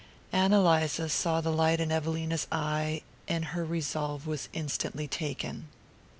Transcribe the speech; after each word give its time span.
Ann 0.31 0.51
Eliza 0.51 1.09
saw 1.09 1.41
the 1.41 1.51
light 1.51 1.79
in 1.79 1.91
Evelina's 1.91 2.47
eye 2.51 3.03
and 3.27 3.45
her 3.45 3.63
resolve 3.63 4.25
was 4.25 4.49
instantly 4.51 5.07
taken. 5.07 5.67